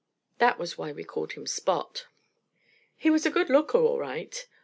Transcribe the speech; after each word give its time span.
That 0.39 0.57
was 0.57 0.79
why 0.79 0.91
we 0.91 1.03
called 1.03 1.33
him 1.33 1.45
Spot. 1.45 2.07
He 2.97 3.11
was 3.11 3.27
a 3.27 3.29
good 3.29 3.51
looker 3.51 3.77
all 3.77 3.99
right. 3.99 4.47